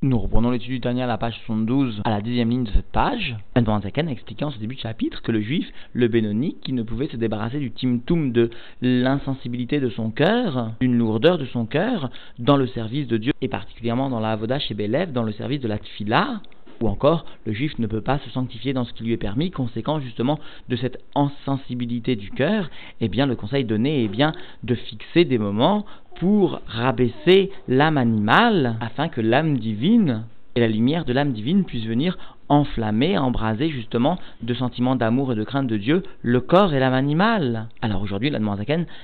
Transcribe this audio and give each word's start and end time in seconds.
Nous 0.00 0.16
reprenons 0.20 0.52
l'étude 0.52 0.70
du 0.70 0.80
Tania 0.80 1.04
à 1.04 1.06
la 1.08 1.18
page 1.18 1.34
72, 1.44 2.02
à 2.04 2.10
la 2.10 2.20
dixième 2.20 2.50
ligne 2.50 2.62
de 2.62 2.70
cette 2.70 2.92
page. 2.92 3.34
Zaken 3.56 4.06
a 4.06 4.12
expliqué 4.12 4.44
en 4.44 4.52
ce 4.52 4.58
début 4.60 4.76
de 4.76 4.80
chapitre 4.80 5.22
que 5.22 5.32
le 5.32 5.40
juif, 5.40 5.66
le 5.92 6.06
Bénoni, 6.06 6.56
qui 6.62 6.72
ne 6.72 6.84
pouvait 6.84 7.08
se 7.08 7.16
débarrasser 7.16 7.58
du 7.58 7.72
timtum 7.72 8.30
de 8.30 8.48
l'insensibilité 8.80 9.80
de 9.80 9.90
son 9.90 10.12
cœur, 10.12 10.70
d'une 10.80 10.96
lourdeur 10.96 11.36
de 11.36 11.46
son 11.46 11.66
cœur, 11.66 12.10
dans 12.38 12.56
le 12.56 12.68
service 12.68 13.08
de 13.08 13.16
Dieu, 13.16 13.32
et 13.40 13.48
particulièrement 13.48 14.08
dans 14.08 14.20
la 14.20 14.30
Avoda 14.30 14.60
chez 14.60 14.74
Bélev, 14.74 15.10
dans 15.10 15.24
le 15.24 15.32
service 15.32 15.60
de 15.60 15.66
la 15.66 15.78
Tfila, 15.78 16.42
ou 16.80 16.88
encore, 16.88 17.24
le 17.46 17.52
juif 17.52 17.78
ne 17.78 17.86
peut 17.86 18.00
pas 18.00 18.18
se 18.18 18.30
sanctifier 18.30 18.72
dans 18.72 18.84
ce 18.84 18.92
qui 18.92 19.04
lui 19.04 19.12
est 19.12 19.16
permis, 19.16 19.50
conséquent 19.50 20.00
justement 20.00 20.38
de 20.68 20.76
cette 20.76 20.98
insensibilité 21.14 22.16
du 22.16 22.30
cœur, 22.30 22.70
eh 23.00 23.08
bien 23.08 23.26
le 23.26 23.36
conseil 23.36 23.64
donné 23.64 24.04
est 24.04 24.08
bien 24.08 24.32
de 24.62 24.74
fixer 24.74 25.24
des 25.24 25.38
moments 25.38 25.84
pour 26.18 26.60
rabaisser 26.66 27.50
l'âme 27.68 27.98
animale, 27.98 28.76
afin 28.80 29.08
que 29.08 29.20
l'âme 29.20 29.58
divine 29.58 30.24
et 30.56 30.60
la 30.60 30.68
lumière 30.68 31.04
de 31.04 31.12
l'âme 31.12 31.32
divine 31.32 31.64
puissent 31.64 31.86
venir 31.86 32.18
enflammer, 32.48 33.18
embraser 33.18 33.68
justement 33.68 34.18
de 34.42 34.54
sentiments 34.54 34.96
d'amour 34.96 35.32
et 35.32 35.36
de 35.36 35.44
crainte 35.44 35.66
de 35.66 35.76
Dieu 35.76 36.02
le 36.22 36.40
corps 36.40 36.74
et 36.74 36.80
l'âme 36.80 36.94
animale. 36.94 37.68
Alors 37.82 38.02
aujourd'hui, 38.02 38.30
la 38.30 38.40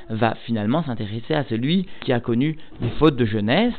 va 0.09 0.35
finalement 0.47 0.83
s'intéresser 0.83 1.35
à 1.35 1.45
celui 1.45 1.87
qui 2.01 2.13
a 2.13 2.21
connu 2.21 2.57
des 2.81 2.89
fautes 2.99 3.17
de 3.17 3.25
jeunesse, 3.25 3.75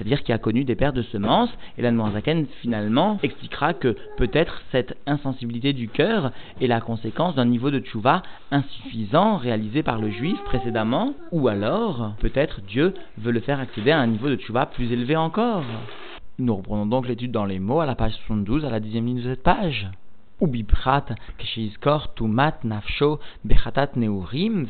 c'est-à-dire 0.00 0.22
qui 0.22 0.32
a 0.32 0.38
connu 0.38 0.64
des 0.64 0.76
pères 0.76 0.94
de 0.94 1.02
semences, 1.02 1.50
et 1.76 1.82
la 1.82 1.92
Zaken 1.92 2.46
finalement 2.62 3.18
expliquera 3.22 3.74
que 3.74 3.94
peut-être 4.16 4.62
cette 4.72 4.96
insensibilité 5.06 5.74
du 5.74 5.88
cœur 5.88 6.32
est 6.62 6.66
la 6.66 6.80
conséquence 6.80 7.34
d'un 7.34 7.44
niveau 7.44 7.70
de 7.70 7.80
tchouva 7.80 8.22
insuffisant 8.50 9.36
réalisé 9.36 9.82
par 9.82 10.00
le 10.00 10.08
juif 10.08 10.38
précédemment, 10.46 11.12
ou 11.32 11.48
alors 11.48 12.14
peut-être 12.18 12.62
Dieu 12.62 12.94
veut 13.18 13.30
le 13.30 13.40
faire 13.40 13.60
accéder 13.60 13.90
à 13.90 13.98
un 13.98 14.06
niveau 14.06 14.30
de 14.30 14.36
tchouva 14.36 14.64
plus 14.64 14.90
élevé 14.90 15.16
encore. 15.16 15.64
Nous 16.38 16.56
reprenons 16.56 16.86
donc 16.86 17.06
l'étude 17.06 17.32
dans 17.32 17.44
les 17.44 17.58
mots 17.58 17.80
à 17.80 17.86
la 17.86 17.94
page 17.94 18.14
72, 18.26 18.64
à 18.64 18.70
la 18.70 18.80
dixième 18.80 19.04
ligne 19.04 19.18
de 19.18 19.28
cette 19.28 19.42
page 19.42 19.90
neurim 23.96 24.66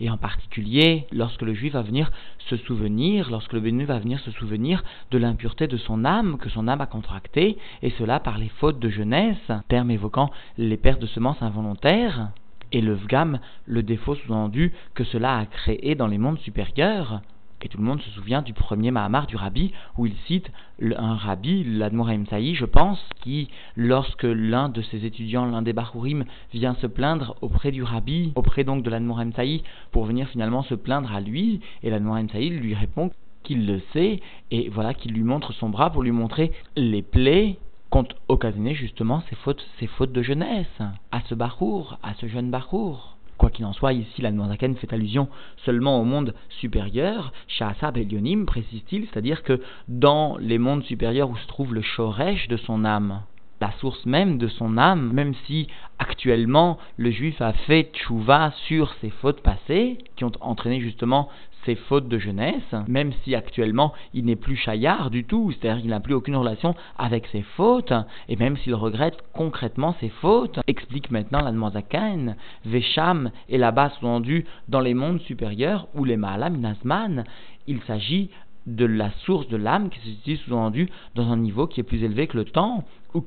et 0.00 0.10
en 0.10 0.16
particulier 0.16 1.06
lorsque 1.12 1.42
le 1.42 1.54
juif 1.54 1.74
va 1.74 1.82
venir 1.82 2.10
se 2.48 2.56
souvenir, 2.56 3.30
lorsque 3.30 3.52
le 3.52 3.60
bénu 3.60 3.84
va 3.84 3.98
venir 3.98 4.20
se 4.20 4.30
souvenir 4.32 4.82
de 5.10 5.18
l'impureté 5.18 5.66
de 5.66 5.76
son 5.76 6.04
âme 6.04 6.38
que 6.38 6.48
son 6.48 6.68
âme 6.68 6.80
a 6.80 6.86
contractée, 6.86 7.58
et 7.82 7.90
cela 7.90 8.20
par 8.20 8.38
les 8.38 8.48
fautes 8.48 8.78
de 8.78 8.88
jeunesse, 8.88 9.50
terme 9.68 9.90
évoquant 9.90 10.30
les 10.58 10.76
pertes 10.76 11.00
de 11.00 11.06
semences 11.06 11.42
involontaires, 11.42 12.30
et 12.72 12.80
le 12.80 12.94
vgam, 12.94 13.38
le 13.66 13.82
défaut 13.82 14.14
sous-entendu 14.14 14.72
que 14.94 15.04
cela 15.04 15.38
a 15.38 15.46
créé 15.46 15.94
dans 15.94 16.06
les 16.06 16.18
mondes 16.18 16.38
supérieurs, 16.38 17.20
et 17.62 17.68
tout 17.68 17.78
le 17.78 17.84
monde 17.84 18.00
se 18.02 18.10
souvient 18.10 18.42
du 18.42 18.52
premier 18.52 18.90
Mahamar 18.90 19.26
du 19.26 19.36
Rabbi, 19.36 19.72
où 19.96 20.06
il 20.06 20.14
cite 20.26 20.50
un 20.80 21.14
Rabbi, 21.14 21.64
l'Admoraim 21.64 22.24
Saï, 22.28 22.54
je 22.54 22.64
pense, 22.64 23.00
qui, 23.20 23.48
lorsque 23.76 24.24
l'un 24.24 24.68
de 24.68 24.82
ses 24.82 25.04
étudiants, 25.04 25.46
l'un 25.46 25.62
des 25.62 25.72
Bachurim, 25.72 26.24
vient 26.52 26.74
se 26.74 26.86
plaindre 26.86 27.36
auprès 27.40 27.70
du 27.70 27.82
Rabbi, 27.82 28.32
auprès 28.34 28.64
donc 28.64 28.82
de 28.82 28.90
l'Admoraim 28.90 29.32
Saï, 29.32 29.62
pour 29.92 30.04
venir 30.04 30.28
finalement 30.28 30.62
se 30.62 30.74
plaindre 30.74 31.12
à 31.14 31.20
lui, 31.20 31.60
et 31.82 31.90
l'Admoraim 31.90 32.28
Saï 32.28 32.50
lui 32.50 32.74
répond 32.74 33.10
qu'il 33.42 33.66
le 33.66 33.80
sait, 33.92 34.20
et 34.50 34.68
voilà 34.68 34.94
qu'il 34.94 35.12
lui 35.12 35.24
montre 35.24 35.52
son 35.52 35.68
bras 35.68 35.90
pour 35.90 36.02
lui 36.02 36.12
montrer 36.12 36.52
les 36.76 37.02
plaies 37.02 37.58
qu'ont 37.90 38.08
occasionné 38.28 38.74
justement 38.74 39.22
ces 39.28 39.36
fautes, 39.36 39.64
ces 39.78 39.86
fautes 39.86 40.12
de 40.12 40.22
jeunesse, 40.22 40.78
à 41.10 41.20
ce 41.28 41.34
Bachour, 41.34 41.98
à 42.02 42.14
ce 42.14 42.26
jeune 42.26 42.50
Bachour. 42.50 43.16
Quoi 43.42 43.50
qu'il 43.50 43.64
en 43.64 43.72
soit, 43.72 43.92
ici 43.92 44.22
la 44.22 44.30
Zaken 44.30 44.76
fait 44.76 44.92
allusion 44.92 45.28
seulement 45.64 46.00
au 46.00 46.04
monde 46.04 46.32
supérieur, 46.60 47.32
Shahasab 47.48 47.96
Elionim, 47.96 48.46
précise-t-il, 48.46 49.08
c'est-à-dire 49.08 49.42
que 49.42 49.60
dans 49.88 50.36
les 50.38 50.58
mondes 50.58 50.84
supérieurs 50.84 51.28
où 51.28 51.36
se 51.36 51.48
trouve 51.48 51.74
le 51.74 51.82
Shoresh 51.82 52.46
de 52.46 52.56
son 52.56 52.84
âme, 52.84 53.22
la 53.60 53.72
source 53.80 54.06
même 54.06 54.38
de 54.38 54.46
son 54.46 54.78
âme, 54.78 55.12
même 55.12 55.34
si 55.44 55.66
actuellement 55.98 56.78
le 56.96 57.10
juif 57.10 57.40
a 57.42 57.52
fait 57.52 57.90
tchouva 57.92 58.52
sur 58.68 58.94
ses 59.00 59.10
fautes 59.10 59.40
passées, 59.40 59.98
qui 60.14 60.22
ont 60.22 60.30
entraîné 60.40 60.80
justement 60.80 61.28
ses 61.64 61.74
fautes 61.74 62.08
de 62.08 62.18
jeunesse, 62.18 62.74
même 62.88 63.12
si 63.22 63.34
actuellement 63.34 63.92
il 64.14 64.24
n'est 64.24 64.36
plus 64.36 64.56
chaillard 64.56 65.10
du 65.10 65.24
tout, 65.24 65.52
c'est-à-dire 65.52 65.80
qu'il 65.82 65.90
n'a 65.90 66.00
plus 66.00 66.14
aucune 66.14 66.36
relation 66.36 66.74
avec 66.98 67.26
ses 67.28 67.42
fautes, 67.42 67.92
et 68.28 68.36
même 68.36 68.56
s'il 68.56 68.74
regrette 68.74 69.18
concrètement 69.32 69.94
ses 70.00 70.08
fautes, 70.08 70.60
explique 70.66 71.10
maintenant 71.10 71.40
la 71.40 71.70
Zaken, 71.70 72.36
Vesham 72.64 73.30
est 73.48 73.58
là-bas 73.58 73.90
sous-entendu 73.90 74.44
dans 74.68 74.80
les 74.80 74.94
mondes 74.94 75.20
supérieurs, 75.20 75.88
où 75.94 76.04
les 76.04 76.16
Nazman, 76.16 77.24
il 77.66 77.80
s'agit 77.82 78.30
de 78.66 78.84
la 78.84 79.10
source 79.24 79.48
de 79.48 79.56
l'âme 79.56 79.90
qui 79.90 79.98
se 80.00 80.06
situe 80.06 80.36
sous-entendu 80.36 80.88
dans 81.14 81.30
un 81.30 81.36
niveau 81.36 81.66
qui 81.66 81.80
est 81.80 81.84
plus 81.84 82.04
élevé 82.04 82.26
que 82.26 82.36
le 82.36 82.44
temps, 82.44 82.84
ou 83.14 83.22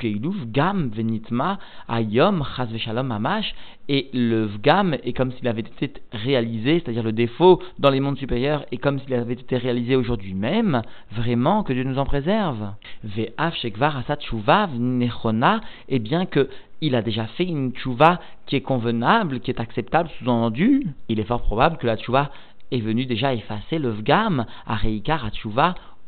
Gam, 0.48 0.90
Venitma, 0.90 1.60
Ayom, 1.88 2.44
Amash, 3.12 3.54
et 3.88 4.10
le 4.14 4.46
Vgam 4.46 4.96
est 5.04 5.14
comme 5.14 5.32
s'il 5.32 5.48
avait 5.48 5.62
été 5.62 5.92
réalisé, 6.12 6.80
c'est-à-dire 6.80 7.04
le 7.04 7.12
défaut 7.12 7.62
dans 7.78 7.92
les 7.92 8.00
mondes 8.00 8.18
supérieurs 8.18 8.66
est 8.72 8.78
comme 8.78 9.00
s'il 9.00 9.14
avait 9.14 9.34
été 9.34 9.58
réalisé 9.58 9.96
aujourd'hui 9.96 10.34
même, 10.34 10.82
vraiment 11.12 11.64
que 11.64 11.74
Dieu 11.74 11.84
nous 11.84 12.00
en 12.00 12.06
préserve. 12.06 12.72
Ve'af 13.04 13.56
Shekvar 13.56 13.98
Asat 13.98 14.18
Nechona, 14.80 15.62
et 15.88 16.00
bien 16.00 16.26
que 16.26 16.50
il 16.82 16.96
a 16.96 17.02
déjà 17.02 17.26
fait 17.26 17.46
une 17.46 17.72
tchouva 17.72 18.20
qui 18.46 18.56
est 18.56 18.62
convenable, 18.62 19.40
qui 19.40 19.50
est 19.50 19.60
acceptable, 19.60 20.10
sous-entendu, 20.20 20.88
il 21.10 21.20
est 21.20 21.24
fort 21.24 21.42
probable 21.42 21.78
que 21.78 21.88
la 21.88 21.96
tchouva 21.96 22.32
est 22.72 22.80
venue 22.80 23.06
déjà 23.06 23.34
effacer 23.34 23.78
le 23.78 23.90
Vgam, 23.90 24.46
à 24.66 24.76
Reikar, 24.76 25.30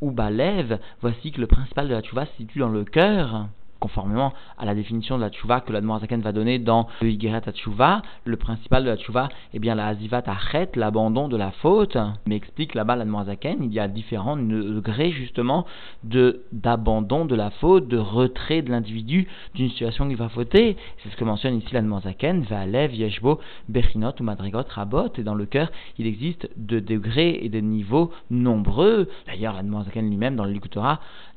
ou 0.02 0.12
Balev, 0.12 0.80
voici 1.02 1.32
que 1.32 1.42
le 1.42 1.48
principal 1.48 1.88
de 1.88 1.94
la 1.94 2.02
tchouva 2.02 2.26
se 2.26 2.38
situe 2.38 2.60
dans 2.60 2.70
le 2.70 2.84
cœur 2.84 3.48
conformément 3.80 4.34
à 4.58 4.66
la 4.66 4.76
définition 4.76 5.18
de 5.18 5.22
la 5.22 5.30
tchouva 5.30 5.62
que 5.62 5.72
l'Admorazaken 5.72 6.22
va 6.22 6.32
donner 6.32 6.60
dans 6.60 6.88
le 7.02 7.10
Higeret 7.10 7.42
tchouva, 7.54 8.02
le 8.26 8.38
principal 8.38 8.84
de 8.84 8.90
la 8.90 8.98
tchouva 8.98 9.30
est 9.54 9.60
bien 9.60 9.76
la 9.76 9.88
Azivat 9.88 10.24
Achet, 10.28 10.72
l'abandon 10.76 11.28
de 11.28 11.38
la 11.38 11.52
faute. 11.52 11.98
Mais 12.26 12.36
explique 12.36 12.76
là-bas 12.76 12.96
l'Admorazaken, 12.96 13.64
il 13.64 13.74
y 13.74 13.80
a 13.80 13.88
différents 13.88 14.38
degrés 14.38 15.12
justement 15.12 15.66
de 16.04 16.42
d'abandon 16.52 17.26
de 17.26 17.36
la 17.36 17.50
faute, 17.50 17.88
de 17.88 17.98
retrait 17.98 18.62
de 18.62 18.72
l'individu 18.72 19.28
d'une 19.56 19.70
situation 19.70 20.08
qui 20.08 20.16
va 20.16 20.30
fauter. 20.30 20.78
C'est 21.02 21.10
ce 21.10 21.16
que 21.16 21.24
mentionne 21.24 21.58
ici 21.58 21.74
l'Admorazaken, 21.74 22.44
Valev, 22.44 22.94
Yeshbo, 22.94 23.40
Bechinot 23.70 24.14
ou 24.20 24.24
Madrigot, 24.24 24.64
Rabot, 24.70 25.10
et 25.18 25.24
dans 25.24 25.36
le 25.36 25.46
cœur, 25.46 25.72
il 25.98 26.08
existe 26.08 26.50
de 26.58 26.80
degrés 26.80 27.40
et 27.42 27.50
de 27.50 27.60
niveaux 27.60 28.12
nombreux. 28.30 29.10
D'ailleurs, 29.28 29.54
l'Admorazaken 29.54 30.10
lui-même, 30.10 30.36
dans 30.36 30.46
le 30.46 30.58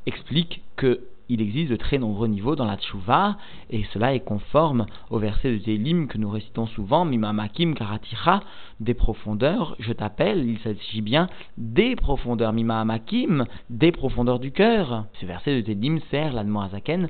explique 0.07 0.62
que 0.77 1.01
il 1.30 1.41
existe 1.41 1.70
de 1.70 1.76
très 1.76 1.96
nombreux 1.96 2.26
niveaux 2.26 2.56
dans 2.56 2.64
la 2.64 2.76
tchouva, 2.76 3.36
et 3.70 3.84
cela 3.92 4.14
est 4.14 4.20
conforme 4.20 4.86
au 5.10 5.18
verset 5.18 5.52
de 5.52 5.58
Télim 5.58 6.08
que 6.08 6.18
nous 6.18 6.28
récitons 6.28 6.66
souvent, 6.66 7.04
Mimamakim 7.04 7.74
Karaticha, 7.74 8.41
des 8.80 8.94
profondeurs, 8.94 9.76
je 9.78 9.92
t'appelle, 9.92 10.44
il 10.44 10.58
s'agit 10.58 11.02
bien 11.02 11.28
des 11.56 11.94
profondeurs, 11.94 12.52
Mimamakim, 12.52 13.44
des 13.70 13.92
profondeurs 13.92 14.41
du 14.41 14.50
cœur. 14.50 15.06
Ce 15.20 15.26
verset 15.26 15.54
de 15.54 15.60
Télim 15.60 16.00
sert 16.10 16.32
l'Admoazaken 16.32 17.08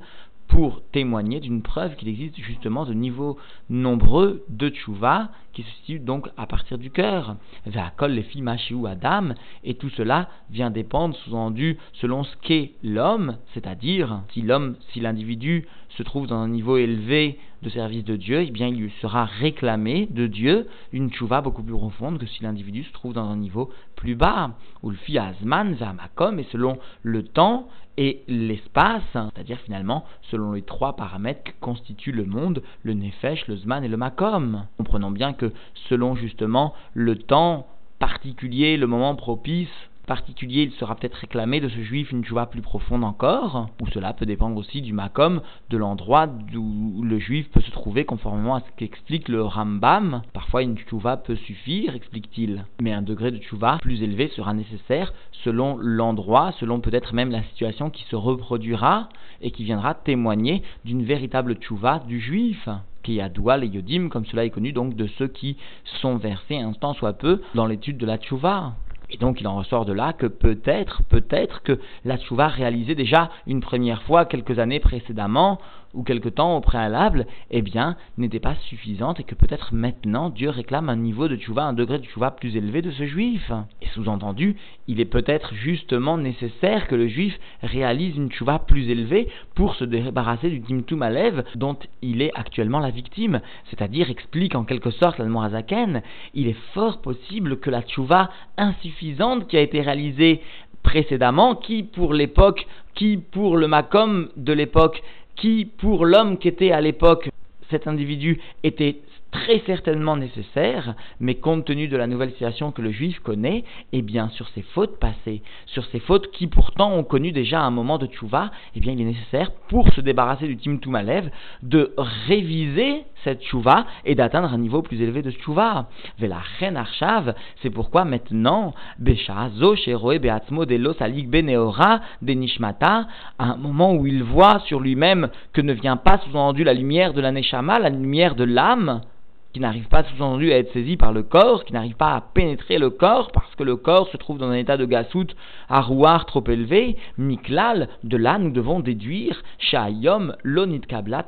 pour 0.50 0.82
témoigner 0.90 1.38
d'une 1.38 1.62
preuve 1.62 1.94
qu'il 1.94 2.08
existe 2.08 2.36
justement 2.40 2.84
de 2.84 2.92
niveaux 2.92 3.38
nombreux 3.68 4.44
de 4.48 4.68
tchouva 4.68 5.30
qui 5.52 5.62
se 5.62 5.70
situent 5.76 6.00
donc 6.00 6.28
à 6.36 6.46
partir 6.46 6.76
du 6.76 6.90
cœur. 6.90 7.36
Ve'akol 7.66 8.12
les 8.12 8.26
ou 8.72 8.86
Adam, 8.86 9.30
et 9.64 9.74
tout 9.74 9.90
cela 9.90 10.28
vient 10.50 10.70
dépendre, 10.70 11.16
sous-entendu, 11.16 11.78
selon 11.94 12.24
ce 12.24 12.36
qu'est 12.42 12.72
l'homme, 12.82 13.36
c'est-à-dire 13.54 14.22
si 14.32 14.42
l'homme, 14.42 14.76
si 14.92 15.00
l'individu 15.00 15.66
se 15.96 16.02
trouve 16.02 16.26
dans 16.26 16.38
un 16.38 16.48
niveau 16.48 16.76
élevé 16.76 17.38
de 17.62 17.68
service 17.68 18.04
de 18.04 18.16
Dieu, 18.16 18.42
eh 18.42 18.50
bien 18.50 18.68
il 18.68 18.76
lui 18.76 18.92
sera 19.00 19.24
réclamé 19.24 20.06
de 20.10 20.26
Dieu 20.26 20.66
une 20.92 21.10
tchouva 21.10 21.40
beaucoup 21.40 21.62
plus 21.62 21.74
profonde 21.74 22.18
que 22.18 22.26
si 22.26 22.42
l'individu 22.42 22.84
se 22.84 22.92
trouve 22.92 23.12
dans 23.12 23.28
un 23.28 23.36
niveau 23.36 23.70
plus 23.96 24.14
bas, 24.14 24.52
où 24.82 24.90
le 24.90 24.96
fi 24.96 25.18
azman 25.18 25.76
makom, 25.96 26.38
et 26.38 26.46
selon 26.52 26.78
le 27.02 27.22
temps 27.24 27.68
et 27.96 28.22
l'espace, 28.28 29.02
c'est-à-dire 29.12 29.58
finalement 29.58 30.04
selon 30.30 30.52
les 30.52 30.62
trois 30.62 30.96
paramètres 30.96 31.44
qui 31.44 31.52
constituent 31.60 32.12
le 32.12 32.24
monde, 32.24 32.62
le 32.82 32.94
nefesh, 32.94 33.46
le 33.46 33.56
zman 33.56 33.84
et 33.84 33.88
le 33.88 33.96
makom. 33.96 34.66
Comprenons 34.78 35.10
bien 35.10 35.34
que 35.34 35.52
selon 35.88 36.14
justement 36.14 36.72
le 36.94 37.16
temps 37.16 37.66
particulier, 37.98 38.78
le 38.78 38.86
moment 38.86 39.14
propice, 39.16 39.68
particulier, 40.10 40.62
il 40.62 40.72
sera 40.72 40.96
peut-être 40.96 41.14
réclamé 41.14 41.60
de 41.60 41.68
ce 41.68 41.82
juif 41.82 42.10
une 42.10 42.24
tchouva 42.24 42.46
plus 42.46 42.62
profonde 42.62 43.04
encore, 43.04 43.68
ou 43.80 43.86
cela 43.94 44.12
peut 44.12 44.26
dépendre 44.26 44.56
aussi 44.56 44.82
du 44.82 44.92
makom, 44.92 45.40
de 45.68 45.76
l'endroit 45.76 46.26
où 46.52 47.02
le 47.04 47.20
juif 47.20 47.48
peut 47.52 47.60
se 47.60 47.70
trouver 47.70 48.04
conformément 48.04 48.56
à 48.56 48.60
ce 48.60 48.66
qu'explique 48.76 49.28
le 49.28 49.44
Rambam. 49.44 50.22
Parfois 50.32 50.64
une 50.64 50.76
tchouva 50.76 51.16
peut 51.16 51.36
suffire, 51.36 51.94
explique-t-il, 51.94 52.64
mais 52.82 52.92
un 52.92 53.02
degré 53.02 53.30
de 53.30 53.38
tchouva 53.38 53.78
plus 53.80 54.02
élevé 54.02 54.26
sera 54.34 54.52
nécessaire 54.52 55.12
selon 55.44 55.76
l'endroit, 55.78 56.50
selon 56.58 56.80
peut-être 56.80 57.14
même 57.14 57.30
la 57.30 57.44
situation 57.44 57.88
qui 57.88 58.02
se 58.10 58.16
reproduira 58.16 59.10
et 59.40 59.52
qui 59.52 59.62
viendra 59.62 59.94
témoigner 59.94 60.64
d'une 60.84 61.04
véritable 61.04 61.54
tchouva 61.54 62.00
du 62.00 62.18
juif 62.18 62.68
qui 63.04 63.20
a 63.20 63.28
doual 63.28 63.62
et 63.62 63.68
yodim, 63.68 64.08
comme 64.08 64.26
cela 64.26 64.44
est 64.44 64.50
connu 64.50 64.72
donc 64.72 64.96
de 64.96 65.06
ceux 65.18 65.28
qui 65.28 65.56
sont 66.00 66.16
versés 66.16 66.58
un 66.58 66.72
temps 66.72 66.94
soit 66.94 67.12
peu 67.12 67.40
dans 67.54 67.66
l'étude 67.66 67.96
de 67.96 68.06
la 68.06 68.18
tchouva. 68.18 68.74
Et 69.10 69.16
donc 69.16 69.40
il 69.40 69.48
en 69.48 69.56
ressort 69.56 69.84
de 69.84 69.92
là 69.92 70.12
que 70.12 70.26
peut-être, 70.26 71.02
peut-être 71.08 71.62
que 71.62 71.78
la 72.04 72.16
tchouva 72.16 72.48
réalisée 72.48 72.94
déjà 72.94 73.30
une 73.46 73.60
première 73.60 74.02
fois 74.02 74.24
quelques 74.24 74.58
années 74.58 74.80
précédemment 74.80 75.58
ou 75.94 76.02
quelque 76.02 76.28
temps 76.28 76.56
au 76.56 76.60
préalable, 76.60 77.26
eh 77.50 77.62
bien, 77.62 77.96
n'était 78.16 78.40
pas 78.40 78.54
suffisante 78.68 79.20
et 79.20 79.24
que 79.24 79.34
peut-être 79.34 79.74
maintenant 79.74 80.30
Dieu 80.30 80.48
réclame 80.50 80.88
un 80.88 80.96
niveau 80.96 81.28
de 81.28 81.36
tchouva, 81.36 81.64
un 81.64 81.72
degré 81.72 81.98
de 81.98 82.04
tchouva 82.04 82.30
plus 82.30 82.56
élevé 82.56 82.82
de 82.82 82.90
ce 82.90 83.06
juif. 83.06 83.50
Et 83.82 83.88
sous-entendu, 83.88 84.56
il 84.86 85.00
est 85.00 85.04
peut-être 85.04 85.54
justement 85.54 86.18
nécessaire 86.18 86.86
que 86.86 86.94
le 86.94 87.08
juif 87.08 87.38
réalise 87.62 88.16
une 88.16 88.30
tchouva 88.30 88.58
plus 88.58 88.88
élevée 88.88 89.28
pour 89.54 89.74
se 89.74 89.84
débarrasser 89.84 90.50
du 90.50 90.62
timtum 90.62 91.02
alev 91.02 91.44
dont 91.54 91.76
il 92.02 92.22
est 92.22 92.32
actuellement 92.34 92.78
la 92.78 92.90
victime. 92.90 93.40
C'est-à-dire, 93.70 94.10
explique 94.10 94.54
en 94.54 94.64
quelque 94.64 94.90
sorte 94.90 95.18
l'Admorazaken, 95.18 96.02
il 96.34 96.48
est 96.48 96.56
fort 96.74 97.00
possible 97.00 97.58
que 97.58 97.70
la 97.70 97.82
tchouva 97.82 98.30
insuffisante 98.56 99.48
qui 99.48 99.56
a 99.56 99.60
été 99.60 99.80
réalisée 99.80 100.40
précédemment, 100.82 101.54
qui 101.54 101.82
pour 101.82 102.14
l'époque, 102.14 102.66
qui 102.94 103.18
pour 103.18 103.56
le 103.56 103.68
Macom 103.68 104.28
de 104.36 104.52
l'époque 104.52 105.02
qui, 105.36 105.64
pour 105.64 106.04
l'homme 106.04 106.38
qui 106.38 106.48
était 106.48 106.72
à 106.72 106.80
l'époque 106.80 107.30
cet 107.70 107.86
individu, 107.86 108.40
était 108.62 108.96
très 109.30 109.60
certainement 109.66 110.16
nécessaire, 110.16 110.94
mais 111.20 111.36
compte 111.36 111.64
tenu 111.64 111.88
de 111.88 111.96
la 111.96 112.06
nouvelle 112.06 112.30
situation 112.30 112.72
que 112.72 112.82
le 112.82 112.90
juif 112.90 113.20
connaît, 113.20 113.64
eh 113.92 114.02
bien, 114.02 114.28
sur 114.30 114.48
ses 114.48 114.62
fautes 114.62 114.98
passées, 114.98 115.42
sur 115.66 115.84
ses 115.86 116.00
fautes 116.00 116.30
qui 116.32 116.46
pourtant 116.46 116.92
ont 116.92 117.04
connu 117.04 117.32
déjà 117.32 117.60
un 117.60 117.70
moment 117.70 117.98
de 117.98 118.06
tchouva, 118.06 118.50
eh 118.74 118.80
bien, 118.80 118.92
il 118.92 119.00
est 119.00 119.04
nécessaire, 119.04 119.50
pour 119.68 119.92
se 119.92 120.00
débarrasser 120.00 120.46
du 120.46 120.56
timtum 120.56 120.94
alev, 120.94 121.30
de 121.62 121.94
réviser 122.26 123.04
cette 123.24 123.42
tchouva 123.42 123.86
et 124.04 124.14
d'atteindre 124.14 124.52
un 124.52 124.58
niveau 124.58 124.82
plus 124.82 125.00
élevé 125.00 125.22
de 125.22 125.30
tchouva. 125.30 125.88
Vela 126.18 126.38
arshav, 126.76 127.34
c'est 127.62 127.70
pourquoi 127.70 128.04
maintenant, 128.04 128.74
besha 128.98 129.50
zo 129.56 129.76
sheroe 129.76 130.18
beatzmo 130.18 130.64
de 130.64 130.92
salig 130.98 131.28
beneora 131.28 132.00
de 132.22 132.32
nishmata, 132.32 133.06
à 133.38 133.44
un 133.44 133.56
moment 133.56 133.94
où 133.94 134.06
il 134.06 134.22
voit 134.22 134.60
sur 134.60 134.80
lui-même 134.80 135.28
que 135.52 135.60
ne 135.60 135.72
vient 135.72 135.96
pas 135.96 136.18
sous-entendu 136.18 136.64
la 136.64 136.74
lumière 136.74 137.12
de 137.12 137.20
la 137.20 137.32
neshama, 137.32 137.78
la 137.78 137.90
lumière 137.90 138.34
de 138.34 138.44
l'âme, 138.44 139.02
qui 139.52 139.60
n'arrive 139.60 139.88
pas 139.88 140.04
sous-entendu 140.04 140.52
à 140.52 140.58
être 140.58 140.72
saisi 140.72 140.96
par 140.96 141.12
le 141.12 141.22
corps, 141.22 141.64
qui 141.64 141.72
n'arrive 141.72 141.96
pas 141.96 142.14
à 142.14 142.20
pénétrer 142.20 142.78
le 142.78 142.90
corps, 142.90 143.32
parce 143.32 143.54
que 143.56 143.64
le 143.64 143.76
corps 143.76 144.08
se 144.08 144.16
trouve 144.16 144.38
dans 144.38 144.48
un 144.48 144.54
état 144.54 144.76
de 144.76 144.84
gasout 144.84 145.26
à 145.68 145.80
rouard 145.80 146.26
trop 146.26 146.44
élevé, 146.48 146.96
miklal, 147.18 147.88
de 148.04 148.16
là 148.16 148.38
nous 148.38 148.50
devons 148.50 148.80
déduire, 148.80 149.42
shayom 149.58 150.34
lonit 150.44 150.80
kablat 150.80 151.26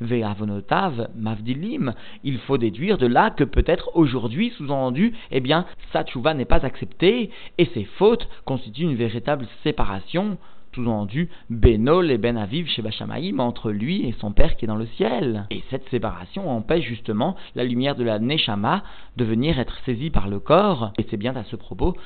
ve'avonotav 0.00 1.08
mavdilim, 1.16 1.92
il 2.22 2.38
faut 2.38 2.58
déduire 2.58 2.98
de 2.98 3.06
là 3.06 3.30
que 3.30 3.44
peut-être 3.44 3.90
aujourd'hui, 3.94 4.52
sous-entendu, 4.56 5.14
eh 5.30 5.40
bien, 5.40 5.66
sa 5.92 6.04
n'est 6.34 6.44
pas 6.44 6.64
acceptée, 6.64 7.30
et 7.58 7.66
ses 7.74 7.84
fautes 7.84 8.28
constituent 8.44 8.82
une 8.82 8.96
véritable 8.96 9.46
séparation 9.62 10.38
sous-entendu 10.74 11.28
Benol 11.50 12.10
et 12.10 12.18
Ben 12.18 12.36
Aviv 12.36 12.66
chez 12.68 12.82
Bachamaïm 12.82 13.40
entre 13.40 13.70
lui 13.70 14.06
et 14.06 14.14
son 14.20 14.32
père 14.32 14.56
qui 14.56 14.64
est 14.64 14.68
dans 14.68 14.76
le 14.76 14.86
ciel. 14.96 15.46
Et 15.50 15.62
cette 15.70 15.88
séparation 15.88 16.50
empêche 16.50 16.84
justement 16.84 17.36
la 17.54 17.64
lumière 17.64 17.96
de 17.96 18.04
la 18.04 18.18
Neshama 18.18 18.82
de 19.16 19.24
venir 19.24 19.58
être 19.58 19.78
saisie 19.84 20.10
par 20.10 20.28
le 20.28 20.40
corps. 20.40 20.92
Et 20.98 21.06
c'est 21.10 21.16
bien 21.16 21.34
à 21.36 21.44
ce 21.44 21.56
propos 21.56 21.96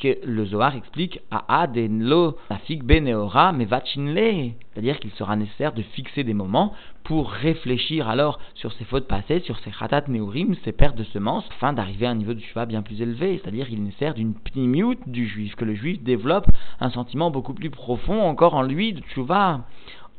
que 0.00 0.18
le 0.24 0.44
Zohar 0.46 0.76
explique 0.76 1.20
à 1.30 1.62
Adenlo 1.62 2.36
Nafik 2.50 2.84
Beneora 2.84 3.52
Mevachinle. 3.52 4.52
C'est-à-dire 4.72 4.98
qu'il 4.98 5.10
sera 5.12 5.36
nécessaire 5.36 5.72
de 5.72 5.82
fixer 5.82 6.24
des 6.24 6.34
moments 6.34 6.74
pour 7.04 7.30
réfléchir 7.30 8.08
alors 8.08 8.38
sur 8.54 8.72
ses 8.72 8.84
fautes 8.84 9.06
passées, 9.06 9.40
sur 9.40 9.58
ses 9.60 9.70
khatat 9.70 10.04
neurim, 10.08 10.54
ses 10.64 10.72
pertes 10.72 10.96
de 10.96 11.04
semences, 11.04 11.48
afin 11.56 11.72
d'arriver 11.72 12.06
à 12.06 12.10
un 12.10 12.14
niveau 12.14 12.34
de 12.34 12.40
shua 12.40 12.66
bien 12.66 12.82
plus 12.82 13.00
élevé. 13.00 13.40
C'est-à-dire 13.42 13.68
qu'il 13.68 13.78
est 13.78 13.82
nécessaire 13.82 14.14
d'une 14.14 14.34
pnimiut 14.34 14.98
du 15.06 15.26
juif, 15.26 15.54
que 15.54 15.64
le 15.64 15.74
juif 15.74 16.02
développe 16.02 16.46
un 16.80 16.90
sentiment 16.90 17.30
beaucoup 17.30 17.54
plus 17.54 17.70
profond 17.70 18.22
encore 18.22 18.54
en 18.54 18.62
lui 18.62 18.92
de 18.92 19.00
tshuva. 19.00 19.60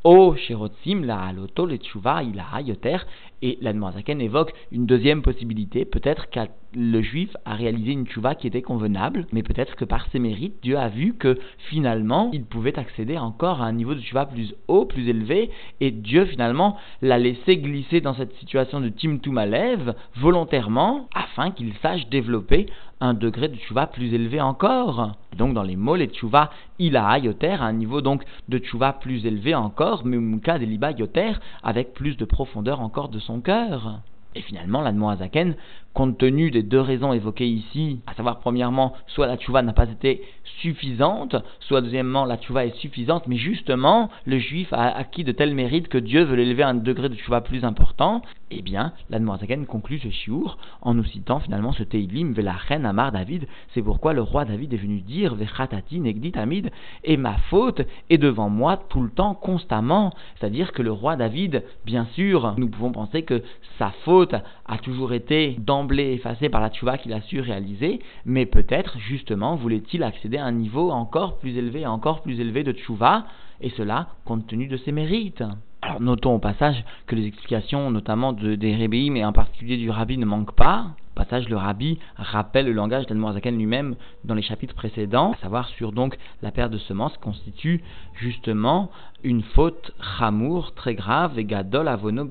O 0.04 0.36
Sherotzim 0.36 1.04
la 1.04 1.20
haloto 1.20 1.66
le 1.66 1.76
tshuva 1.76 2.22
il 2.22 2.40
a 2.40 2.60
yoter 2.60 2.98
et 3.42 3.58
l'Admorazaken 3.60 4.20
évoque 4.20 4.52
une 4.72 4.86
deuxième 4.86 5.22
possibilité, 5.22 5.84
peut-être 5.84 6.30
que 6.30 6.40
le 6.74 7.00
juif 7.00 7.34
a 7.44 7.54
réalisé 7.54 7.92
une 7.92 8.06
tchouva 8.06 8.34
qui 8.34 8.46
était 8.46 8.62
convenable, 8.62 9.26
mais 9.32 9.42
peut-être 9.42 9.74
que 9.76 9.84
par 9.84 10.06
ses 10.10 10.18
mérites, 10.18 10.56
Dieu 10.62 10.76
a 10.76 10.88
vu 10.88 11.14
que 11.14 11.38
finalement, 11.70 12.30
il 12.32 12.44
pouvait 12.44 12.78
accéder 12.78 13.16
encore 13.16 13.62
à 13.62 13.66
un 13.66 13.72
niveau 13.72 13.94
de 13.94 14.00
tchouva 14.00 14.26
plus 14.26 14.54
haut, 14.66 14.84
plus 14.84 15.08
élevé, 15.08 15.50
et 15.80 15.90
Dieu 15.90 16.26
finalement 16.26 16.76
l'a 17.00 17.18
laissé 17.18 17.56
glisser 17.56 18.00
dans 18.00 18.14
cette 18.14 18.34
situation 18.34 18.80
de 18.80 18.90
Timtum 18.90 19.38
Alev 19.38 19.94
volontairement, 20.16 21.08
afin 21.14 21.50
qu'il 21.50 21.72
sache 21.80 22.08
développer 22.08 22.66
un 23.00 23.14
degré 23.14 23.48
de 23.48 23.56
tchouva 23.56 23.86
plus 23.86 24.12
élevé 24.12 24.40
encore. 24.40 25.12
donc 25.36 25.54
dans 25.54 25.62
les 25.62 25.76
mots, 25.76 25.94
les 25.94 26.08
tchouva 26.08 26.50
il 26.80 26.96
a 26.96 27.18
yoter, 27.18 27.52
à 27.52 27.62
un 27.62 27.72
niveau 27.72 28.00
donc 28.00 28.24
de 28.48 28.58
tchouva 28.58 28.92
plus 28.92 29.24
élevé 29.24 29.54
encore, 29.54 30.04
mumuka 30.04 30.58
deliba 30.58 30.90
yoter, 30.92 31.32
avec 31.62 31.94
plus 31.94 32.16
de 32.16 32.24
profondeur 32.24 32.80
encore 32.80 33.08
de 33.08 33.18
son 33.28 33.40
cœur. 33.40 34.00
Et 34.34 34.42
finalement, 34.42 34.80
l'Admoazaken, 34.80 35.54
compte 35.98 36.16
tenu 36.16 36.52
des 36.52 36.62
deux 36.62 36.80
raisons 36.80 37.12
évoquées 37.12 37.48
ici, 37.48 37.98
à 38.06 38.14
savoir 38.14 38.38
premièrement, 38.38 38.94
soit 39.08 39.26
la 39.26 39.36
tchouva 39.36 39.62
n'a 39.62 39.72
pas 39.72 39.90
été 39.90 40.22
suffisante, 40.60 41.34
soit 41.58 41.80
deuxièmement, 41.80 42.24
la 42.24 42.36
tchouva 42.36 42.66
est 42.66 42.76
suffisante, 42.76 43.26
mais 43.26 43.36
justement, 43.36 44.08
le 44.24 44.38
juif 44.38 44.72
a 44.72 44.96
acquis 44.96 45.24
de 45.24 45.32
tels 45.32 45.56
mérites 45.56 45.88
que 45.88 45.98
Dieu 45.98 46.22
veut 46.22 46.36
l'élever 46.36 46.62
à 46.62 46.68
un 46.68 46.74
degré 46.74 47.08
de 47.08 47.16
tchouva 47.16 47.40
plus 47.40 47.64
important, 47.64 48.22
eh 48.52 48.62
bien, 48.62 48.92
l'Admoazaken 49.10 49.66
conclut 49.66 49.98
ce 49.98 50.08
chiour 50.08 50.58
en 50.82 50.94
nous 50.94 51.04
citant 51.04 51.40
finalement 51.40 51.72
ce 51.72 51.82
Teilim, 51.82 52.32
Velachen 52.32 52.86
Amar 52.86 53.10
David, 53.10 53.48
c'est 53.74 53.82
pourquoi 53.82 54.12
le 54.12 54.22
roi 54.22 54.44
David 54.44 54.72
est 54.72 54.78
venu 54.78 55.00
dire, 55.00 55.34
Vechatati 55.34 55.98
Negdit 55.98 56.32
Amid, 56.36 56.70
et 57.02 57.16
ma 57.16 57.36
faute 57.50 57.82
est 58.08 58.18
devant 58.18 58.48
moi 58.48 58.76
tout 58.88 59.02
le 59.02 59.10
temps, 59.10 59.34
constamment, 59.34 60.14
c'est-à-dire 60.36 60.70
que 60.70 60.82
le 60.82 60.92
roi 60.92 61.16
David, 61.16 61.64
bien 61.84 62.06
sûr, 62.14 62.54
nous 62.56 62.68
pouvons 62.68 62.92
penser 62.92 63.22
que 63.22 63.42
sa 63.78 63.90
faute 64.04 64.34
a 64.66 64.78
toujours 64.78 65.12
été 65.12 65.56
d'emblée 65.88 66.12
effacée 66.12 66.50
par 66.50 66.60
la 66.60 66.68
tchouva 66.68 66.98
qu'il 66.98 67.14
a 67.14 67.22
su 67.22 67.40
réaliser, 67.40 68.00
mais 68.26 68.44
peut-être 68.44 68.98
justement 68.98 69.56
voulait-il 69.56 70.02
accéder 70.02 70.36
à 70.36 70.44
un 70.44 70.52
niveau 70.52 70.90
encore 70.90 71.38
plus 71.38 71.56
élevé, 71.56 71.86
encore 71.86 72.20
plus 72.20 72.38
élevé 72.40 72.62
de 72.62 72.72
tchouva, 72.72 73.24
et 73.62 73.70
cela 73.70 74.08
compte 74.26 74.46
tenu 74.46 74.66
de 74.66 74.76
ses 74.76 74.92
mérites. 74.92 75.42
Alors 75.80 76.02
notons 76.02 76.34
au 76.34 76.38
passage 76.38 76.84
que 77.06 77.14
les 77.14 77.26
explications, 77.26 77.90
notamment 77.90 78.34
de, 78.34 78.54
des 78.54 78.74
rébéim 78.74 79.14
et 79.14 79.24
en 79.24 79.32
particulier 79.32 79.78
du 79.78 79.88
rabbi, 79.88 80.18
ne 80.18 80.26
manquent 80.26 80.54
pas. 80.54 80.88
Passage, 81.18 81.48
le 81.48 81.56
rabbi 81.56 81.98
rappelle 82.16 82.66
le 82.66 82.72
langage 82.72 83.06
d'Admorazaken 83.06 83.58
lui-même 83.58 83.96
dans 84.22 84.34
les 84.34 84.42
chapitres 84.42 84.76
précédents, 84.76 85.32
à 85.32 85.36
savoir 85.38 85.68
sur 85.70 85.90
donc 85.90 86.16
la 86.42 86.52
perte 86.52 86.70
de 86.70 86.78
semences 86.78 87.16
constitue 87.16 87.82
justement 88.14 88.88
une 89.24 89.42
faute 89.42 89.90
chamour 90.18 90.74
très 90.74 90.94
grave 90.94 91.36
et 91.36 91.44
gadol 91.44 91.88
avono 91.88 92.30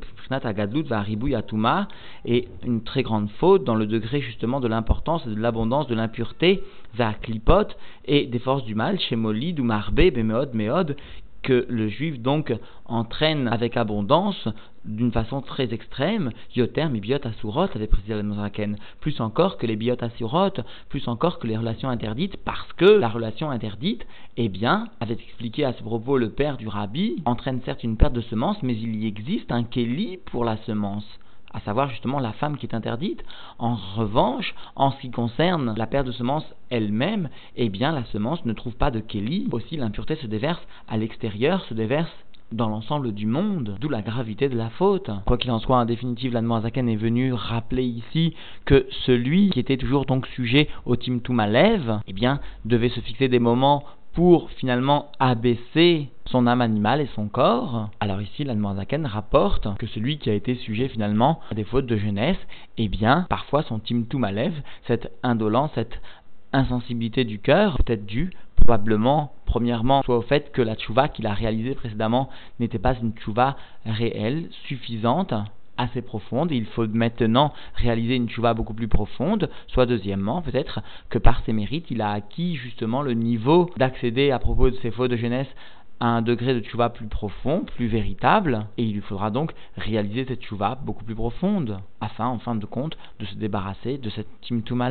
yatuma 1.25 1.89
et 2.23 2.47
une 2.65 2.81
très 2.81 3.03
grande 3.03 3.29
faute 3.29 3.65
dans 3.65 3.75
le 3.75 3.87
degré 3.87 4.21
justement 4.21 4.61
de 4.61 4.69
l'importance 4.69 5.25
et 5.25 5.31
de 5.31 5.41
l'abondance 5.41 5.87
de 5.87 5.95
l'impureté 5.95 6.63
vers 6.95 7.19
clipot 7.19 7.67
et 8.05 8.25
des 8.25 8.39
forces 8.39 8.63
du 8.63 8.73
mal 8.73 8.99
chez 9.01 9.17
Molid 9.17 9.59
ou 9.59 9.65
bemeod 9.65 10.53
meod 10.53 10.95
que 11.47 11.65
le 11.69 11.87
juif 11.87 12.19
donc 12.19 12.53
entraîne 12.83 13.47
avec 13.47 13.77
abondance 13.77 14.49
d'une 14.83 15.13
façon 15.13 15.41
très 15.41 15.73
extrême, 15.73 16.31
yoter 16.57 16.89
mi 16.89 16.99
biot 16.99 17.25
asurot, 17.25 17.69
avait 17.73 17.87
précisé 17.87 18.13
la 18.15 18.49
plus 18.99 19.21
encore 19.21 19.57
que 19.57 19.65
les 19.65 19.77
biot 19.77 19.95
asurot, 20.01 20.51
plus 20.89 21.07
encore 21.07 21.39
que 21.39 21.47
les 21.47 21.55
relations 21.55 21.87
interdites, 21.87 22.35
parce 22.43 22.73
que 22.73 22.83
la 22.83 23.07
relation 23.07 23.49
interdite, 23.49 24.05
eh 24.35 24.49
bien, 24.49 24.89
avait 24.99 25.13
expliqué 25.13 25.63
à 25.63 25.71
ce 25.71 25.83
propos 25.83 26.17
le 26.17 26.31
père 26.31 26.57
du 26.57 26.67
rabbi, 26.67 27.21
entraîne 27.23 27.61
certes 27.63 27.85
une 27.85 27.95
perte 27.95 28.13
de 28.13 28.21
semence, 28.21 28.61
mais 28.61 28.75
il 28.75 28.97
y 28.97 29.07
existe 29.07 29.49
un 29.49 29.63
kéli 29.63 30.19
pour 30.25 30.43
la 30.43 30.57
semence 30.65 31.07
à 31.57 31.59
savoir 31.61 31.89
justement 31.89 32.19
la 32.19 32.33
femme 32.33 32.57
qui 32.57 32.67
est 32.67 32.75
interdite. 32.75 33.23
En 33.57 33.75
revanche, 33.75 34.53
en 34.75 34.91
ce 34.91 35.01
qui 35.01 35.09
concerne 35.09 35.73
la 35.75 35.87
perte 35.87 36.05
de 36.05 36.11
semence 36.11 36.45
elle-même, 36.69 37.29
eh 37.55 37.69
bien 37.69 37.91
la 37.91 38.05
semence 38.05 38.45
ne 38.45 38.53
trouve 38.53 38.75
pas 38.75 38.91
de 38.91 38.99
Kelly. 38.99 39.47
Aussi 39.51 39.75
l'impureté 39.75 40.15
se 40.15 40.27
déverse 40.27 40.61
à 40.87 40.97
l'extérieur, 40.97 41.63
se 41.65 41.73
déverse 41.73 42.11
dans 42.51 42.69
l'ensemble 42.69 43.11
du 43.11 43.25
monde, 43.25 43.75
d'où 43.81 43.89
la 43.89 44.01
gravité 44.01 44.47
de 44.49 44.55
la 44.55 44.69
faute. 44.69 45.09
Quoi 45.25 45.37
qu'il 45.37 45.51
en 45.51 45.59
soit, 45.59 45.77
en 45.77 45.85
définitive, 45.85 46.33
l'Admoazaken 46.33 46.87
est 46.87 46.95
venu 46.95 47.33
rappeler 47.33 47.83
ici 47.83 48.35
que 48.65 48.85
celui 49.05 49.49
qui 49.49 49.59
était 49.59 49.77
toujours 49.77 50.05
donc 50.05 50.27
sujet 50.27 50.69
au 50.85 50.95
Timtum 50.95 51.39
Alev, 51.39 51.99
eh 52.07 52.13
bien, 52.13 52.39
devait 52.65 52.89
se 52.89 53.01
fixer 53.01 53.27
des 53.27 53.39
moments 53.39 53.83
pour 54.17 54.49
finalement 54.49 55.11
abaisser 55.19 56.09
son 56.25 56.47
âme 56.47 56.61
animale 56.61 57.01
et 57.01 57.09
son 57.13 57.27
corps. 57.27 57.91
Alors 57.99 58.19
ici, 58.19 58.43
l'Anmoazaken 58.43 59.05
rapporte 59.05 59.67
que 59.77 59.85
celui 59.85 60.17
qui 60.17 60.31
a 60.31 60.33
été 60.33 60.55
sujet 60.55 60.87
finalement 60.87 61.39
à 61.51 61.53
des 61.53 61.63
fautes 61.63 61.85
de 61.85 61.97
jeunesse, 61.97 62.39
eh 62.79 62.87
bien, 62.87 63.27
parfois 63.29 63.61
son 63.61 63.77
timtum 63.77 64.21
malève, 64.21 64.59
cette 64.87 65.11
indolence, 65.21 65.69
cette 65.75 66.01
insensibilité 66.51 67.25
du 67.25 67.37
cœur, 67.37 67.77
peut-être 67.77 68.07
due 68.07 68.31
probablement, 68.55 69.33
premièrement, 69.45 70.01
soit 70.01 70.17
au 70.17 70.23
fait 70.23 70.51
que 70.51 70.63
la 70.63 70.75
tchouva 70.75 71.09
qu'il 71.09 71.27
a 71.27 71.35
réalisée 71.35 71.75
précédemment 71.75 72.29
n'était 72.59 72.79
pas 72.79 72.95
une 72.95 73.13
tchouva 73.13 73.55
réelle, 73.85 74.49
suffisante, 74.65 75.35
assez 75.77 76.01
profonde, 76.01 76.51
il 76.51 76.65
faut 76.65 76.87
maintenant 76.87 77.53
réaliser 77.75 78.15
une 78.15 78.29
tchouva 78.29 78.53
beaucoup 78.53 78.73
plus 78.73 78.87
profonde, 78.87 79.49
soit 79.67 79.85
deuxièmement, 79.85 80.41
peut-être 80.41 80.81
que 81.09 81.17
par 81.17 81.43
ses 81.45 81.53
mérites, 81.53 81.91
il 81.91 82.01
a 82.01 82.11
acquis 82.11 82.55
justement 82.55 83.01
le 83.01 83.13
niveau 83.13 83.69
d'accéder 83.77 84.31
à 84.31 84.39
propos 84.39 84.69
de 84.69 84.75
ses 84.77 84.91
fautes 84.91 85.11
de 85.11 85.17
jeunesse 85.17 85.47
à 85.99 86.07
un 86.07 86.21
degré 86.21 86.53
de 86.53 86.59
tchouva 86.59 86.89
plus 86.89 87.07
profond, 87.07 87.65
plus 87.75 87.87
véritable, 87.87 88.67
et 88.77 88.83
il 88.83 88.93
lui 88.93 89.01
faudra 89.01 89.31
donc 89.31 89.53
réaliser 89.77 90.25
cette 90.25 90.41
tchouva 90.41 90.75
beaucoup 90.75 91.03
plus 91.03 91.15
profonde, 91.15 91.79
afin, 92.01 92.27
en 92.27 92.39
fin 92.39 92.55
de 92.55 92.65
compte, 92.65 92.97
de 93.19 93.25
se 93.25 93.35
débarrasser 93.35 93.97
de 93.97 94.09
cette 94.09 94.27
timtum 94.47 94.83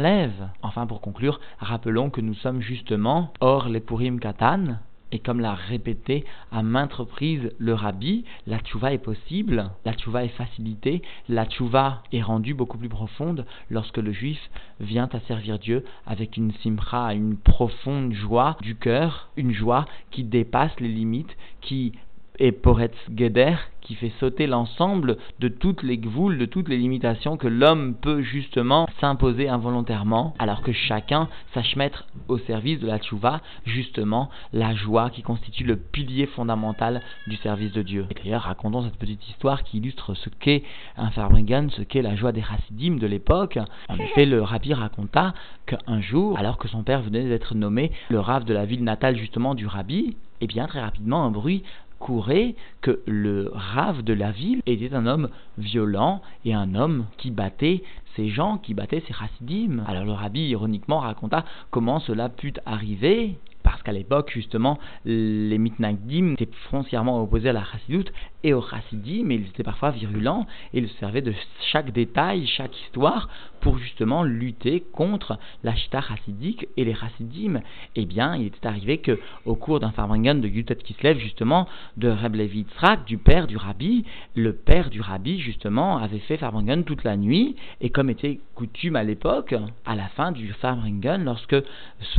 Enfin, 0.62 0.86
pour 0.86 1.00
conclure, 1.00 1.40
rappelons 1.58 2.10
que 2.10 2.20
nous 2.20 2.34
sommes 2.34 2.60
justement 2.60 3.32
hors 3.40 3.68
les 3.68 3.80
purim 3.80 4.18
katan, 4.18 4.78
et 5.12 5.18
comme 5.18 5.40
l'a 5.40 5.54
répété 5.54 6.24
à 6.50 6.62
maintes 6.62 6.94
reprises 6.94 7.52
le 7.58 7.74
rabbi, 7.74 8.24
la 8.46 8.58
tchouva 8.58 8.92
est 8.92 8.98
possible, 8.98 9.70
la 9.84 9.94
tchouva 9.94 10.24
est 10.24 10.28
facilitée, 10.28 11.02
la 11.28 11.46
tchouva 11.46 12.02
est 12.12 12.22
rendue 12.22 12.54
beaucoup 12.54 12.78
plus 12.78 12.88
profonde 12.88 13.46
lorsque 13.70 13.98
le 13.98 14.12
juif 14.12 14.38
vient 14.80 15.08
à 15.12 15.20
servir 15.20 15.58
Dieu 15.58 15.84
avec 16.06 16.36
une 16.36 16.52
simcha, 16.62 17.14
une 17.14 17.36
profonde 17.36 18.12
joie 18.12 18.56
du 18.60 18.76
cœur, 18.76 19.30
une 19.36 19.52
joie 19.52 19.86
qui 20.10 20.24
dépasse 20.24 20.78
les 20.80 20.88
limites, 20.88 21.36
qui 21.60 21.92
est 22.38 22.52
Poretz 22.52 22.94
Geder, 23.14 23.56
qui 23.86 23.94
fait 23.94 24.12
sauter 24.18 24.48
l'ensemble 24.48 25.16
de 25.38 25.46
toutes 25.46 25.84
les 25.84 25.96
gvoules, 25.96 26.38
de 26.38 26.46
toutes 26.46 26.68
les 26.68 26.76
limitations 26.76 27.36
que 27.36 27.46
l'homme 27.46 27.94
peut 27.94 28.20
justement 28.20 28.88
s'imposer 29.00 29.48
involontairement, 29.48 30.34
alors 30.40 30.62
que 30.62 30.72
chacun 30.72 31.28
sache 31.54 31.76
mettre 31.76 32.04
au 32.26 32.38
service 32.38 32.80
de 32.80 32.86
la 32.88 32.98
tchouva 32.98 33.40
justement 33.64 34.28
la 34.52 34.74
joie 34.74 35.10
qui 35.10 35.22
constitue 35.22 35.62
le 35.62 35.76
pilier 35.76 36.26
fondamental 36.26 37.00
du 37.28 37.36
service 37.36 37.72
de 37.72 37.82
Dieu. 37.82 38.06
Et 38.10 38.14
d'ailleurs, 38.14 38.42
racontons 38.42 38.82
cette 38.82 38.98
petite 38.98 39.28
histoire 39.28 39.62
qui 39.62 39.78
illustre 39.78 40.14
ce 40.14 40.30
qu'est 40.30 40.64
un 40.96 41.10
Farbringen, 41.10 41.70
ce 41.70 41.82
qu'est 41.82 42.02
la 42.02 42.16
joie 42.16 42.32
des 42.32 42.42
chassidim 42.42 42.96
de 42.96 43.06
l'époque. 43.06 43.58
En 43.88 43.96
effet, 43.98 44.26
le 44.26 44.42
rabbi 44.42 44.74
raconta 44.74 45.32
qu'un 45.66 46.00
jour, 46.00 46.38
alors 46.38 46.58
que 46.58 46.68
son 46.68 46.82
père 46.82 47.02
venait 47.02 47.28
d'être 47.28 47.54
nommé 47.54 47.92
le 48.08 48.18
rave 48.18 48.44
de 48.44 48.54
la 48.54 48.64
ville 48.64 48.84
natale 48.84 49.16
justement 49.16 49.54
du 49.54 49.66
rabbi, 49.66 50.16
eh 50.40 50.46
bien 50.46 50.66
très 50.66 50.80
rapidement 50.80 51.24
un 51.24 51.30
bruit 51.30 51.62
courait 51.98 52.54
que 52.80 53.00
le 53.06 53.50
rave 53.54 54.02
de 54.02 54.12
la 54.12 54.30
ville 54.30 54.60
était 54.66 54.94
un 54.94 55.06
homme 55.06 55.28
violent 55.58 56.22
et 56.44 56.54
un 56.54 56.74
homme 56.74 57.06
qui 57.16 57.30
battait 57.30 57.82
ces 58.14 58.28
gens, 58.28 58.58
qui 58.58 58.74
battaient 58.74 59.02
ses 59.06 59.14
chassidim. 59.14 59.82
Alors 59.86 60.04
le 60.04 60.12
rabbi 60.12 60.40
ironiquement 60.48 61.00
raconta 61.00 61.44
comment 61.70 62.00
cela 62.00 62.28
put 62.28 62.54
arriver 62.64 63.38
parce 63.66 63.82
qu'à 63.82 63.90
l'époque, 63.90 64.30
justement, 64.32 64.78
les 65.04 65.58
mitnagdim 65.58 66.34
étaient 66.34 66.48
foncièrement 66.70 67.20
opposés 67.20 67.48
à 67.48 67.52
la 67.52 67.64
chassidoute 67.64 68.12
et 68.44 68.54
au 68.54 68.62
chassidim, 68.62 69.24
mais 69.24 69.34
ils 69.34 69.48
étaient 69.48 69.64
parfois 69.64 69.90
virulents 69.90 70.46
et 70.72 70.78
ils 70.78 70.88
se 70.88 70.96
servaient 70.98 71.20
de 71.20 71.34
chaque 71.72 71.92
détail, 71.92 72.46
chaque 72.46 72.80
histoire 72.82 73.28
pour 73.60 73.78
justement 73.78 74.22
lutter 74.22 74.84
contre 74.92 75.36
la 75.64 75.74
chita 75.74 76.00
chassidique 76.00 76.68
et 76.76 76.84
les 76.84 76.94
chassidim. 76.94 77.60
Eh 77.96 78.06
bien, 78.06 78.36
il 78.36 78.46
était 78.46 78.68
arrivé 78.68 78.98
que 78.98 79.18
au 79.44 79.56
cours 79.56 79.80
d'un 79.80 79.90
farbringen 79.90 80.40
de 80.40 80.46
Yutet 80.46 80.76
Kislev, 80.76 81.18
justement, 81.18 81.66
de 81.96 82.08
Reb 82.08 82.36
Levi 82.36 82.64
du 83.04 83.18
père 83.18 83.48
du 83.48 83.56
rabbi, 83.56 84.04
le 84.36 84.52
père 84.52 84.90
du 84.90 85.00
rabbi, 85.00 85.40
justement, 85.40 85.98
avait 85.98 86.20
fait 86.20 86.36
farbringen 86.36 86.84
toute 86.84 87.02
la 87.02 87.16
nuit 87.16 87.56
et 87.80 87.90
comme 87.90 88.10
était 88.10 88.38
coutume 88.54 88.94
à 88.94 89.02
l'époque, 89.02 89.56
à 89.84 89.96
la 89.96 90.06
fin 90.10 90.30
du 90.30 90.52
farbringen, 90.52 91.24
lorsque 91.24 91.56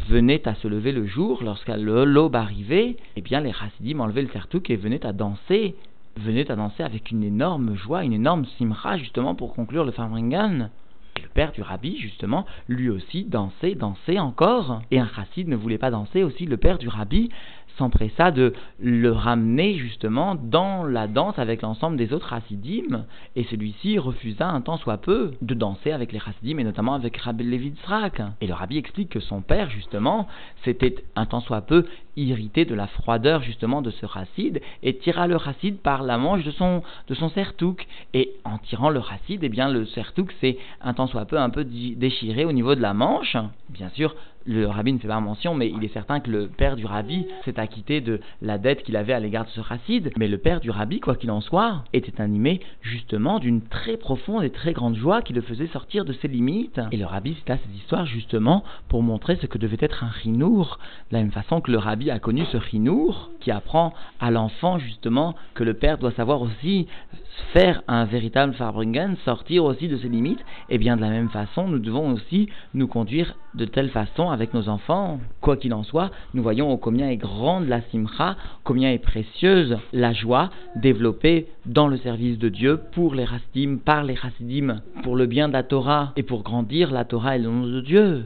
venait 0.09 0.45
à 0.45 0.55
se 0.55 0.67
lever 0.67 0.91
le 0.91 1.07
jour, 1.07 1.36
lorsque 1.43 1.69
l'aube 1.69 2.35
arrivait, 2.35 2.97
eh 3.15 3.21
bien 3.21 3.41
les 3.41 3.53
chassidim 3.53 3.99
enlevaient 3.99 4.21
le 4.21 4.29
sertouk 4.29 4.69
et 4.69 4.75
venaient 4.75 5.05
à 5.05 5.13
danser, 5.13 5.75
venaient 6.17 6.49
à 6.51 6.55
danser 6.55 6.83
avec 6.83 7.11
une 7.11 7.23
énorme 7.23 7.75
joie, 7.75 8.03
une 8.03 8.13
énorme 8.13 8.45
simra 8.57 8.97
justement 8.97 9.35
pour 9.35 9.53
conclure 9.53 9.85
le 9.85 9.91
Farmringan. 9.91 10.69
Le 11.21 11.29
père 11.29 11.51
du 11.51 11.61
rabbi, 11.61 11.97
justement, 11.97 12.45
lui 12.67 12.89
aussi 12.89 13.25
dansait, 13.25 13.73
dansait 13.73 14.19
encore. 14.19 14.81
Et 14.91 14.99
un 14.99 15.07
chassid 15.07 15.47
ne 15.47 15.55
voulait 15.55 15.79
pas 15.79 15.89
danser 15.89 16.23
aussi. 16.23 16.45
Le 16.45 16.57
père 16.57 16.77
du 16.77 16.87
rabbi 16.87 17.29
s'empressa 17.77 18.31
de 18.31 18.53
le 18.79 19.11
ramener 19.11 19.75
justement 19.75 20.35
dans 20.35 20.83
la 20.83 21.07
danse 21.07 21.37
avec 21.39 21.61
l'ensemble 21.61 21.97
des 21.97 22.13
autres 22.13 22.29
chassidim, 22.29 23.05
et 23.35 23.43
celui-ci 23.45 23.97
refusa 23.99 24.47
un 24.47 24.61
tant 24.61 24.77
soit 24.77 24.97
peu 24.97 25.31
de 25.41 25.53
danser 25.53 25.91
avec 25.91 26.11
les 26.11 26.19
chassidim, 26.19 26.57
et 26.57 26.63
notamment 26.63 26.93
avec 26.93 27.17
Rabbi 27.17 27.43
Levi 27.43 27.73
Et 28.41 28.47
le 28.47 28.53
rabbi 28.53 28.77
explique 28.77 29.09
que 29.09 29.19
son 29.19 29.41
père, 29.41 29.69
justement, 29.69 30.27
s'était 30.63 30.95
un 31.15 31.25
tant 31.25 31.41
soit 31.41 31.61
peu 31.61 31.85
irrité 32.17 32.65
de 32.65 32.75
la 32.75 32.87
froideur 32.87 33.41
justement 33.41 33.81
de 33.81 33.91
ce 33.91 34.05
chassid, 34.05 34.61
et 34.83 34.97
tira 34.97 35.27
le 35.27 35.37
chassid 35.37 35.77
par 35.77 36.03
la 36.03 36.17
manche 36.17 36.43
de 36.43 36.51
son, 36.51 36.83
de 37.07 37.13
son 37.13 37.29
sertouk. 37.29 37.87
Et 38.13 38.31
en 38.43 38.57
tirant 38.57 38.89
le 38.89 39.01
chassid, 39.01 39.43
eh 39.43 39.49
bien 39.49 39.69
le 39.69 39.85
sertouk 39.85 40.31
s'est 40.41 40.57
un 40.81 40.93
tant 40.93 41.07
soit 41.07 41.25
peu 41.25 41.39
un 41.39 41.49
peu 41.49 41.63
déchiré 41.63 42.45
au 42.45 42.51
niveau 42.51 42.75
de 42.75 42.81
la 42.81 42.93
manche. 42.93 43.37
Bien 43.69 43.89
sûr, 43.89 44.15
le 44.47 44.65
rabbi 44.65 44.93
ne 44.93 44.97
fait 44.97 45.09
pas 45.09 45.19
mention, 45.19 45.53
mais 45.53 45.69
il 45.69 45.83
est 45.83 45.93
certain 45.93 46.21
que 46.21 46.31
le 46.31 46.47
père 46.47 46.77
du 46.77 46.85
rabbi 46.85 47.25
s'est 47.43 47.59
acquitté 47.59 47.99
de 47.99 48.21
la 48.41 48.57
dette 48.57 48.83
qu'il 48.83 48.95
avait 48.95 49.13
à 49.13 49.19
l'égard 49.19 49.43
de 49.43 49.49
ce 49.49 49.61
chassid. 49.61 50.11
Mais 50.17 50.29
le 50.29 50.37
père 50.37 50.61
du 50.61 50.71
rabbi, 50.71 51.01
quoi 51.01 51.15
qu'il 51.15 51.31
en 51.31 51.41
soit, 51.41 51.83
était 51.91 52.21
animé 52.21 52.61
justement 52.81 53.39
d'une 53.39 53.61
très 53.61 53.97
profonde 53.97 54.43
et 54.43 54.49
très 54.49 54.71
grande 54.71 54.95
joie 54.95 55.21
qui 55.21 55.33
le 55.33 55.41
faisait 55.41 55.67
sortir 55.67 56.05
de 56.05 56.13
ses 56.13 56.29
limites. 56.29 56.79
Et 56.91 56.97
le 56.97 57.05
rabbi 57.05 57.33
cita 57.35 57.57
cette 57.57 57.75
histoire 57.75 58.05
justement 58.05 58.63
pour 58.87 59.03
montrer 59.03 59.35
ce 59.35 59.47
que 59.47 59.57
devait 59.57 59.77
être 59.81 60.05
un 60.05 60.11
rinour, 60.23 60.79
de 61.11 61.17
la 61.17 61.23
même 61.23 61.31
façon 61.31 61.59
que 61.59 61.71
le 61.71 61.77
rabbi 61.77 62.06
a 62.11 62.19
connu 62.19 62.45
ce 62.45 62.57
rinour 62.57 63.29
qui 63.39 63.51
apprend 63.51 63.93
à 64.19 64.31
l'enfant 64.31 64.79
justement 64.79 65.35
que 65.53 65.63
le 65.63 65.73
père 65.73 65.97
doit 65.97 66.11
savoir 66.11 66.41
aussi 66.41 66.87
faire 67.53 67.81
un 67.87 68.05
véritable 68.05 68.53
Farbringen, 68.53 69.15
sortir 69.23 69.63
aussi 69.63 69.87
de 69.87 69.97
ses 69.97 70.09
limites, 70.09 70.43
et 70.69 70.77
bien 70.77 70.95
de 70.95 71.01
la 71.01 71.09
même 71.09 71.29
façon, 71.29 71.67
nous 71.67 71.79
devons 71.79 72.13
aussi 72.13 72.49
nous 72.73 72.87
conduire 72.87 73.35
de 73.53 73.65
telle 73.65 73.89
façon 73.89 74.29
avec 74.29 74.53
nos 74.53 74.69
enfants. 74.69 75.19
Quoi 75.41 75.57
qu'il 75.57 75.73
en 75.73 75.83
soit, 75.83 76.11
nous 76.33 76.43
voyons 76.43 76.75
combien 76.77 77.09
est 77.09 77.17
grande 77.17 77.67
la 77.67 77.81
simcha, 77.91 78.35
combien 78.63 78.91
est 78.91 78.97
précieuse 78.97 79.77
la 79.93 80.13
joie 80.13 80.49
développée 80.75 81.47
dans 81.65 81.87
le 81.87 81.97
service 81.97 82.37
de 82.37 82.49
Dieu 82.49 82.79
pour 82.93 83.15
les 83.15 83.25
chassidim, 83.25 83.77
par 83.77 84.03
les 84.03 84.15
chassidim, 84.15 84.81
pour 85.03 85.15
le 85.15 85.25
bien 85.25 85.47
de 85.47 85.53
la 85.53 85.63
Torah 85.63 86.13
et 86.15 86.23
pour 86.23 86.43
grandir 86.43 86.91
la 86.91 87.05
Torah 87.05 87.35
et 87.35 87.39
le 87.39 87.49
nom 87.49 87.65
de 87.65 87.81
Dieu. 87.81 88.25